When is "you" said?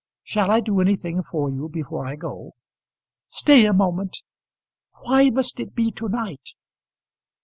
1.51-1.69